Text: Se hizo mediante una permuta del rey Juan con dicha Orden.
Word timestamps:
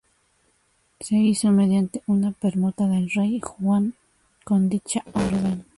Se 0.99 1.15
hizo 1.15 1.51
mediante 1.51 2.01
una 2.07 2.31
permuta 2.31 2.87
del 2.87 3.11
rey 3.11 3.39
Juan 3.39 3.93
con 4.43 4.67
dicha 4.67 5.03
Orden. 5.13 5.63